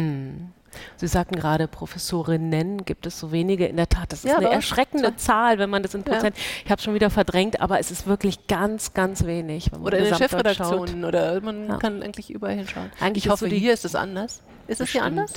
[0.96, 3.66] Sie sagten gerade, Professorinnen gibt es so wenige.
[3.66, 4.52] In der Tat, das ist Ja, eine doch.
[4.52, 5.16] erschreckende.
[5.16, 6.12] Zahl, wenn man das in Ja.
[6.12, 6.36] Prozent.
[6.64, 9.70] Ich habe schon wieder verdrängt, aber es ist wirklich ganz, ganz wenig.
[9.72, 11.08] Oder in den Chefredaktionen schaut.
[11.08, 11.76] oder man Ja.
[11.78, 12.90] kann eigentlich überall hinschauen.
[13.00, 14.42] Eigentlich ich hoffe, hier ist es anders.
[14.66, 15.32] Ist es hier anders?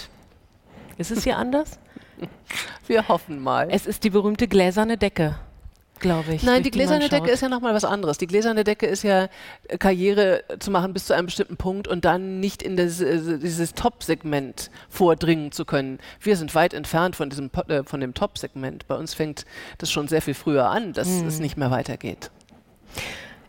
[0.97, 1.79] Ist es hier anders?
[2.87, 3.67] Wir hoffen mal.
[3.69, 5.35] Es ist die berühmte gläserne Decke,
[5.99, 6.43] glaube ich.
[6.43, 8.17] Nein, die gläserne Decke ist ja nochmal was anderes.
[8.17, 9.27] Die gläserne Decke ist ja
[9.67, 13.39] äh, Karriere zu machen bis zu einem bestimmten Punkt und dann nicht in das, äh,
[13.39, 15.99] dieses Top-Segment vordringen zu können.
[16.19, 18.87] Wir sind weit entfernt von, diesem, äh, von dem Top-Segment.
[18.87, 19.45] Bei uns fängt
[19.77, 21.27] das schon sehr viel früher an, dass Hm.
[21.27, 22.31] es nicht mehr weitergeht.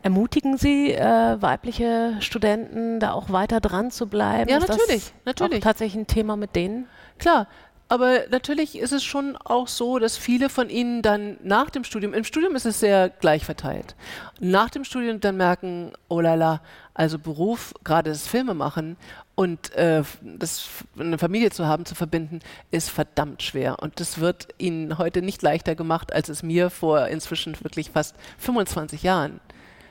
[0.03, 4.49] Ermutigen Sie äh, weibliche Studenten, da auch weiter dran zu bleiben?
[4.49, 5.59] Ja, Ist natürlich, das natürlich.
[5.59, 6.87] Auch tatsächlich ein Thema mit denen?
[7.19, 7.49] Klar,
[7.89, 12.13] aber natürlich ist es schon auch so, dass viele von ihnen dann nach dem Studium,
[12.13, 13.97] im Studium ist es sehr gleich verteilt,
[14.41, 16.61] nach dem Studium dann merken, oh la la,
[16.93, 18.97] also Beruf, gerade das Filmemachen
[19.35, 23.79] und äh, das, eine Familie zu haben, zu verbinden, ist verdammt schwer.
[23.81, 28.17] Und das wird ihnen heute nicht leichter gemacht, als es mir vor inzwischen wirklich fast
[28.39, 29.41] 25 Jahren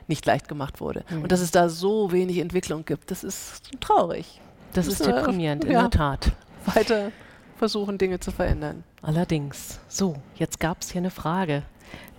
[0.07, 1.03] nicht leicht gemacht wurde.
[1.10, 1.23] Mhm.
[1.23, 4.39] Und dass es da so wenig Entwicklung gibt, das ist traurig.
[4.73, 6.31] Das ist äh, deprimierend, in ja, der Tat.
[6.75, 7.12] Weiter
[7.58, 8.84] versuchen, Dinge zu verändern.
[9.02, 9.80] Allerdings.
[9.88, 11.63] So, jetzt gab es hier eine Frage.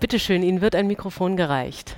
[0.01, 1.96] Bitte schön, Ihnen wird ein Mikrofon gereicht.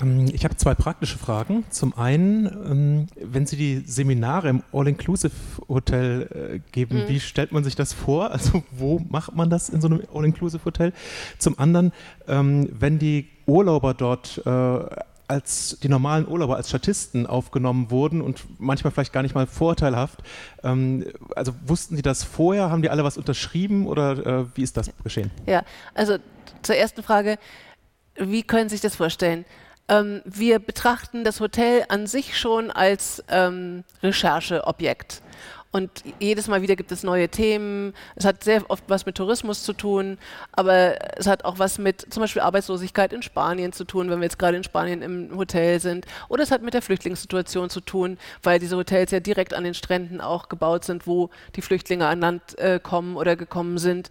[0.00, 1.64] Ähm, Ich habe zwei praktische Fragen.
[1.70, 7.08] Zum einen, ähm, wenn Sie die Seminare im All-Inclusive-Hotel äh, geben, Mhm.
[7.08, 8.30] wie stellt man sich das vor?
[8.30, 10.92] Also wo macht man das in so einem All-Inclusive-Hotel?
[11.38, 11.92] Zum anderen,
[12.26, 14.80] ähm, wenn die Urlauber dort äh,
[15.32, 20.18] als die normalen Urlauber als Statisten aufgenommen wurden und manchmal vielleicht gar nicht mal vorteilhaft.
[20.62, 22.70] Ähm, also wussten Sie das vorher?
[22.70, 25.30] Haben die alle was unterschrieben oder äh, wie ist das geschehen?
[25.46, 25.62] Ja,
[25.94, 26.18] also
[26.60, 27.38] zur ersten Frage,
[28.16, 29.46] wie können Sie sich das vorstellen?
[29.88, 35.22] Ähm, wir betrachten das Hotel an sich schon als ähm, Rechercheobjekt.
[35.72, 37.94] Und jedes Mal wieder gibt es neue Themen.
[38.14, 40.18] Es hat sehr oft was mit Tourismus zu tun,
[40.52, 44.24] aber es hat auch was mit zum Beispiel Arbeitslosigkeit in Spanien zu tun, wenn wir
[44.24, 46.04] jetzt gerade in Spanien im Hotel sind.
[46.28, 49.72] Oder es hat mit der Flüchtlingssituation zu tun, weil diese Hotels ja direkt an den
[49.72, 54.10] Stränden auch gebaut sind, wo die Flüchtlinge an Land äh, kommen oder gekommen sind.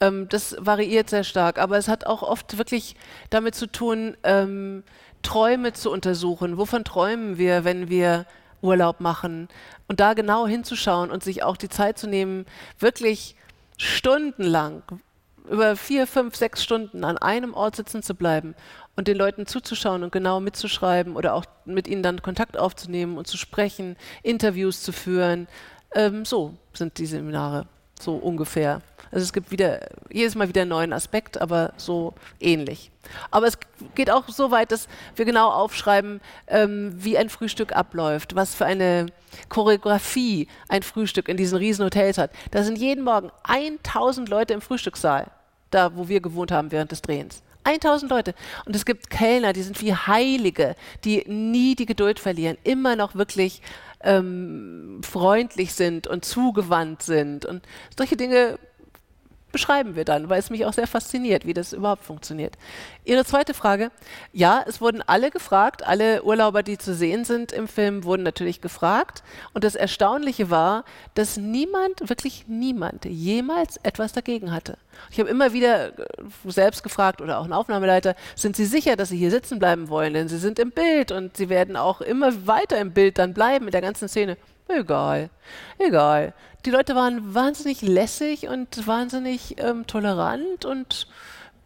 [0.00, 2.94] Ähm, das variiert sehr stark, aber es hat auch oft wirklich
[3.30, 4.84] damit zu tun, ähm,
[5.22, 6.56] Träume zu untersuchen.
[6.56, 8.26] Wovon träumen wir, wenn wir
[8.62, 9.48] Urlaub machen?
[9.88, 12.46] Und da genau hinzuschauen und sich auch die Zeit zu nehmen,
[12.78, 13.36] wirklich
[13.76, 14.82] stundenlang,
[15.48, 18.54] über vier, fünf, sechs Stunden an einem Ort sitzen zu bleiben
[18.96, 23.26] und den Leuten zuzuschauen und genau mitzuschreiben oder auch mit ihnen dann Kontakt aufzunehmen und
[23.26, 25.48] zu sprechen, Interviews zu führen.
[25.94, 27.66] Ähm, so sind die Seminare,
[28.02, 28.82] so ungefähr.
[29.12, 32.90] Also es gibt wieder jedes Mal wieder einen neuen Aspekt, aber so ähnlich.
[33.30, 33.58] Aber es
[33.94, 34.86] geht auch so weit, dass
[35.16, 39.06] wir genau aufschreiben, ähm, wie ein Frühstück abläuft, was für eine
[39.48, 42.30] Choreografie ein Frühstück in diesen Riesenhotels hat.
[42.52, 45.26] Da sind jeden Morgen 1000 Leute im Frühstückssaal,
[45.70, 47.42] da wo wir gewohnt haben während des Drehens.
[47.64, 48.34] 1000 Leute.
[48.64, 53.14] Und es gibt Kellner, die sind wie Heilige, die nie die Geduld verlieren, immer noch
[53.14, 53.60] wirklich
[54.02, 57.44] ähm, freundlich sind und zugewandt sind.
[57.44, 57.62] Und
[57.96, 58.58] solche Dinge
[59.52, 62.56] beschreiben wir dann, weil es mich auch sehr fasziniert, wie das überhaupt funktioniert.
[63.04, 63.90] Ihre zweite Frage,
[64.32, 68.60] ja, es wurden alle gefragt, alle Urlauber, die zu sehen sind im Film, wurden natürlich
[68.60, 69.22] gefragt.
[69.52, 70.84] Und das Erstaunliche war,
[71.14, 74.78] dass niemand, wirklich niemand, jemals etwas dagegen hatte.
[75.10, 76.12] Ich habe immer wieder äh,
[76.46, 80.14] selbst gefragt oder auch ein Aufnahmeleiter, sind Sie sicher, dass Sie hier sitzen bleiben wollen?
[80.14, 83.64] Denn Sie sind im Bild und Sie werden auch immer weiter im Bild dann bleiben
[83.64, 84.36] mit der ganzen Szene.
[84.76, 85.30] Egal,
[85.78, 86.34] egal.
[86.64, 91.06] Die Leute waren wahnsinnig lässig und wahnsinnig ähm, tolerant und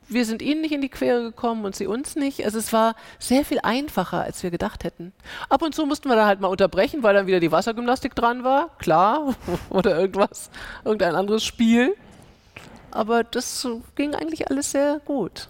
[0.09, 2.45] wir sind ihnen nicht in die Quere gekommen und sie uns nicht.
[2.45, 5.13] Also es war sehr viel einfacher, als wir gedacht hätten.
[5.49, 8.45] Ab und zu mussten wir dann halt mal unterbrechen, weil dann wieder die Wassergymnastik dran
[8.45, 9.35] war, klar,
[9.71, 10.51] oder irgendwas,
[10.85, 11.97] irgendein anderes Spiel.
[12.91, 15.49] Aber das ging eigentlich alles sehr gut.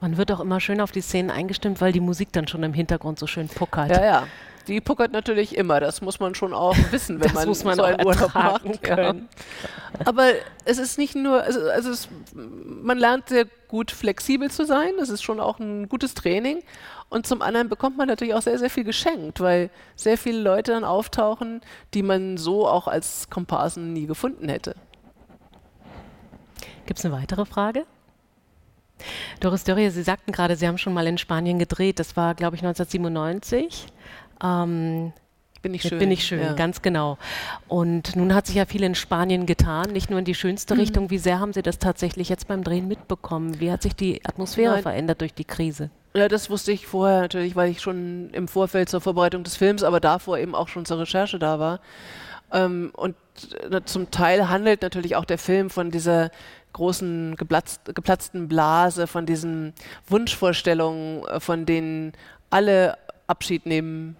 [0.00, 2.72] Man wird auch immer schön auf die Szenen eingestimmt, weil die Musik dann schon im
[2.72, 3.90] Hintergrund so schön puckert.
[3.90, 4.26] Ja, ja.
[4.66, 8.06] Die puckert natürlich immer, das muss man schon auch wissen, wenn man, man so einen
[8.06, 8.86] Urlaub macht.
[8.86, 9.14] Ja.
[10.04, 10.30] Aber
[10.64, 15.10] es ist nicht nur, also, also es, man lernt sehr gut flexibel zu sein, das
[15.10, 16.62] ist schon auch ein gutes Training.
[17.10, 20.72] Und zum anderen bekommt man natürlich auch sehr, sehr viel geschenkt, weil sehr viele Leute
[20.72, 21.60] dann auftauchen,
[21.92, 24.74] die man so auch als Komparsen nie gefunden hätte.
[26.86, 27.86] Gibt es eine weitere Frage?
[29.40, 31.98] Doris Dörrie, Sie sagten gerade, Sie haben schon mal in Spanien gedreht.
[31.98, 33.86] Das war, glaube ich, 1997.
[34.42, 35.12] Ähm,
[35.62, 36.52] Bin ich schön, Bin ich schön, ja.
[36.52, 37.16] ganz genau.
[37.68, 40.80] Und nun hat sich ja viel in Spanien getan, nicht nur in die schönste Mhm.
[40.80, 41.10] Richtung.
[41.10, 43.60] Wie sehr haben Sie das tatsächlich jetzt beim Drehen mitbekommen?
[43.60, 44.82] Wie hat sich die Atmosphäre Nein.
[44.82, 45.90] verändert durch die Krise?
[46.16, 49.82] Ja, das wusste ich vorher natürlich, weil ich schon im Vorfeld zur Vorbereitung des Films,
[49.82, 51.80] aber davor eben auch schon zur Recherche da war.
[52.52, 53.16] Ähm, und
[53.70, 56.30] äh, zum Teil handelt natürlich auch der Film von dieser
[56.74, 59.72] großen geplatzt, geplatzten Blase, von diesen
[60.08, 62.12] Wunschvorstellungen, äh, von denen
[62.50, 64.16] alle Abschied nehmen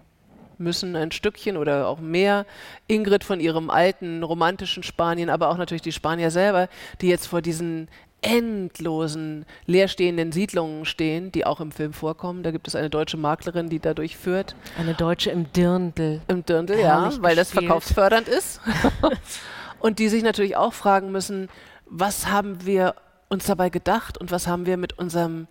[0.57, 2.45] müssen, ein Stückchen oder auch mehr.
[2.87, 6.69] Ingrid von ihrem alten romantischen Spanien, aber auch natürlich die Spanier selber,
[7.01, 7.87] die jetzt vor diesen
[8.21, 12.41] endlosen leerstehenden Siedlungen stehen, die auch im Film vorkommen.
[12.41, 14.55] Da gibt es eine deutsche Maklerin, die da durchführt.
[14.79, 16.21] Eine Deutsche im Dirndl.
[16.27, 18.61] Im Dirndl, ja, Herrlich weil das verkaufsfördernd ist.
[19.79, 21.49] und die sich natürlich auch fragen müssen,
[21.85, 22.95] was haben wir
[23.29, 25.47] uns dabei gedacht und was haben wir mit unserem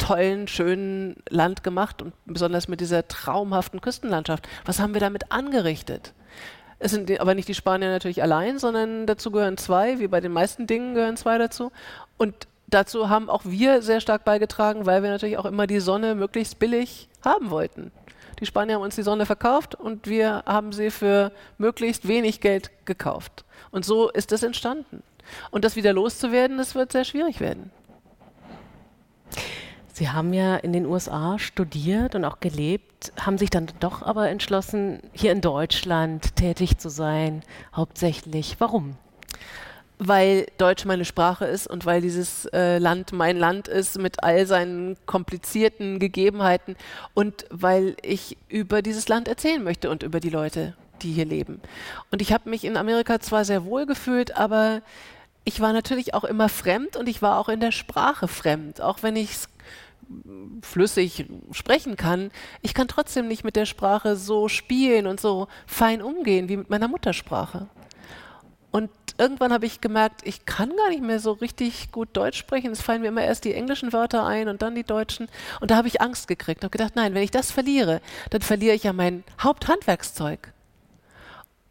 [0.00, 4.48] tollen, schönen Land gemacht und besonders mit dieser traumhaften Küstenlandschaft.
[4.64, 6.12] Was haben wir damit angerichtet?
[6.80, 10.32] Es sind aber nicht die Spanier natürlich allein, sondern dazu gehören zwei, wie bei den
[10.32, 11.70] meisten Dingen gehören zwei dazu.
[12.16, 12.34] Und
[12.68, 16.58] dazu haben auch wir sehr stark beigetragen, weil wir natürlich auch immer die Sonne möglichst
[16.58, 17.92] billig haben wollten.
[18.40, 22.70] Die Spanier haben uns die Sonne verkauft und wir haben sie für möglichst wenig Geld
[22.86, 23.44] gekauft.
[23.70, 25.02] Und so ist das entstanden.
[25.50, 27.70] Und das wieder loszuwerden, das wird sehr schwierig werden.
[29.92, 34.28] Sie haben ja in den USA studiert und auch gelebt, haben sich dann doch aber
[34.28, 37.42] entschlossen, hier in Deutschland tätig zu sein,
[37.74, 38.56] hauptsächlich.
[38.58, 38.96] Warum?
[39.98, 44.46] Weil Deutsch meine Sprache ist und weil dieses äh, Land mein Land ist mit all
[44.46, 46.76] seinen komplizierten Gegebenheiten
[47.12, 51.60] und weil ich über dieses Land erzählen möchte und über die Leute, die hier leben.
[52.10, 54.80] Und ich habe mich in Amerika zwar sehr wohl gefühlt, aber
[55.44, 59.02] ich war natürlich auch immer fremd und ich war auch in der Sprache fremd, auch
[59.02, 59.48] wenn ich es
[60.62, 62.30] flüssig sprechen kann,
[62.62, 66.70] ich kann trotzdem nicht mit der Sprache so spielen und so fein umgehen wie mit
[66.70, 67.68] meiner Muttersprache.
[68.72, 72.70] Und irgendwann habe ich gemerkt, ich kann gar nicht mehr so richtig gut Deutsch sprechen.
[72.70, 75.28] Es fallen mir immer erst die englischen Wörter ein und dann die deutschen.
[75.60, 76.62] Und da habe ich Angst gekriegt.
[76.62, 80.52] habe gedacht, nein, wenn ich das verliere, dann verliere ich ja mein Haupthandwerkszeug.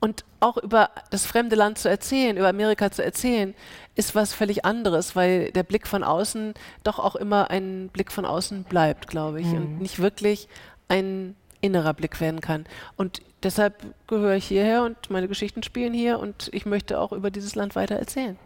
[0.01, 3.53] Und auch über das fremde Land zu erzählen, über Amerika zu erzählen,
[3.95, 8.25] ist was völlig anderes, weil der Blick von außen doch auch immer ein Blick von
[8.25, 9.55] außen bleibt, glaube ich, Mhm.
[9.55, 10.47] und nicht wirklich
[10.87, 12.65] ein innerer Blick werden kann.
[12.95, 13.75] Und deshalb
[14.07, 17.75] gehöre ich hierher und meine Geschichten spielen hier und ich möchte auch über dieses Land
[17.75, 18.37] weiter erzählen.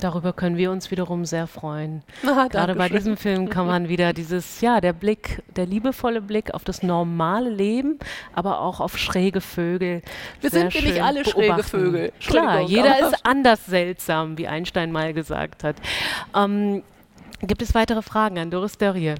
[0.00, 2.02] Darüber können wir uns wiederum sehr freuen.
[2.26, 6.54] Ah, Gerade bei diesem Film kann man wieder dieses, ja, der Blick, der liebevolle Blick
[6.54, 7.98] auf das normale Leben,
[8.32, 10.02] aber auch auf schräge Vögel.
[10.40, 11.62] Wir sind nicht schön alle schräge.
[11.62, 12.12] Vögel.
[12.20, 15.76] Klar, jeder ist anders seltsam, wie Einstein mal gesagt hat.
[16.34, 16.82] Ähm,
[17.42, 19.14] gibt es weitere Fragen an Doris Dörrie?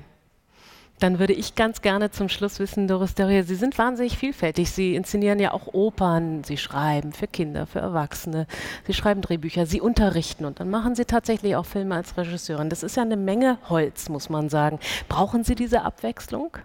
[1.03, 4.71] Dann würde ich ganz gerne zum Schluss wissen, Doris Dörrie, Sie sind wahnsinnig vielfältig.
[4.71, 8.47] Sie inszenieren ja auch Opern, Sie schreiben für Kinder, für Erwachsene,
[8.87, 12.71] Sie schreiben Drehbücher, Sie unterrichten und dann machen Sie tatsächlich auch Filme als Regisseurin.
[12.71, 14.79] Das ist ja eine Menge Holz, muss man sagen.
[15.09, 16.57] Brauchen Sie diese Abwechslung?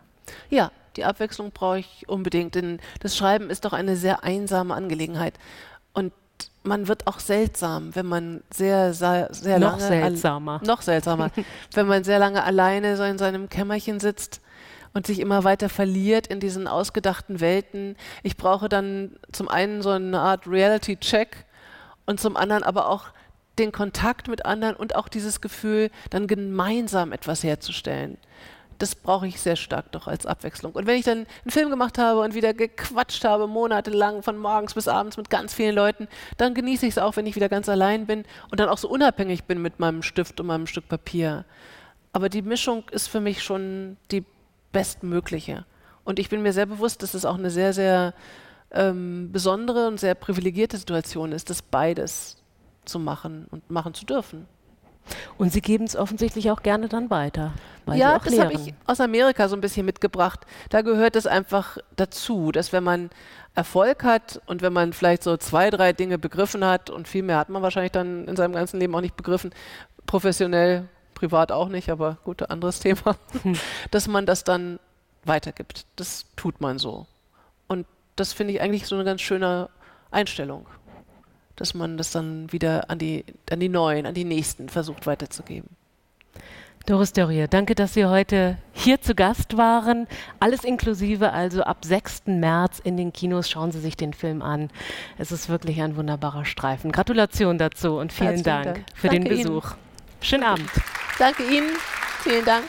[0.52, 5.34] Ja, die Abwechslung brauche ich unbedingt, denn das Schreiben ist doch eine sehr einsame Angelegenheit.
[6.67, 9.88] Man wird auch seltsam, wenn man sehr, sehr, sehr Noch lange...
[9.88, 10.62] seltsamer.
[10.65, 11.32] Noch seltsamer.
[11.73, 14.41] wenn man sehr lange alleine so in seinem Kämmerchen sitzt
[14.93, 17.95] und sich immer weiter verliert in diesen ausgedachten Welten.
[18.24, 21.45] Ich brauche dann zum einen so eine Art Reality-Check
[22.05, 23.05] und zum anderen aber auch
[23.59, 28.18] den Kontakt mit anderen und auch dieses Gefühl, dann gemeinsam etwas herzustellen.
[28.80, 30.73] Das brauche ich sehr stark doch als Abwechslung.
[30.73, 34.73] Und wenn ich dann einen Film gemacht habe und wieder gequatscht habe, monatelang von morgens
[34.73, 36.07] bis abends mit ganz vielen Leuten,
[36.38, 38.89] dann genieße ich es auch, wenn ich wieder ganz allein bin und dann auch so
[38.89, 41.45] unabhängig bin mit meinem Stift und meinem Stück Papier.
[42.13, 44.23] Aber die Mischung ist für mich schon die
[44.71, 45.65] bestmögliche.
[46.03, 48.13] Und ich bin mir sehr bewusst, dass es auch eine sehr, sehr
[48.71, 52.38] ähm, besondere und sehr privilegierte Situation ist, das beides
[52.86, 54.47] zu machen und machen zu dürfen.
[55.38, 57.53] Und Sie geben es offensichtlich auch gerne dann weiter.
[57.93, 60.45] Ja, das habe ich aus Amerika so ein bisschen mitgebracht.
[60.70, 63.10] Da gehört es einfach dazu, dass wenn man
[63.55, 67.38] Erfolg hat und wenn man vielleicht so zwei, drei Dinge begriffen hat und viel mehr
[67.38, 69.51] hat man wahrscheinlich dann in seinem ganzen Leben auch nicht begriffen,
[70.05, 73.16] professionell, privat auch nicht, aber gut, anderes Thema,
[73.91, 74.80] dass man das dann
[75.24, 75.86] weitergibt.
[75.95, 77.08] Das tut man so.
[77.68, 79.70] Und das finde ich eigentlich so eine ganz schöne
[80.12, 80.68] Einstellung,
[81.58, 85.70] dass man das dann wieder an die, an die Neuen, an die Nächsten versucht weiterzugeben.
[86.88, 90.08] Doris Dörrier, danke, dass Sie heute hier zu Gast waren.
[90.39, 92.28] Alles inklusive, also ab 6.
[92.28, 93.49] März in den Kinos.
[93.49, 94.70] Schauen Sie sich den Film an.
[95.18, 96.93] Es ist wirklich ein wunderbarer Streifen.
[96.93, 98.86] Gratulation dazu und vielen Dank Dank.
[98.95, 99.43] für Danke den Ihnen.
[99.43, 99.76] Besuch.
[100.22, 100.70] Schönen Abend.
[101.20, 101.72] Danke Ihnen.
[102.24, 102.64] Vielen Dank.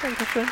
[0.00, 0.46] Dankeschön.